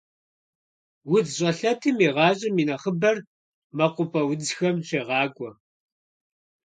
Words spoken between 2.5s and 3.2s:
и нэхъыбэр